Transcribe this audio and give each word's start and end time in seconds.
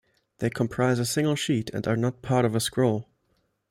They 0.39 0.49
comprise 0.49 0.97
a 0.97 1.05
single 1.05 1.35
sheet 1.35 1.69
and 1.75 1.85
are 1.87 1.95
not 1.95 2.23
part 2.23 2.43
of 2.43 2.55
a 2.55 2.59
scroll. 2.59 3.07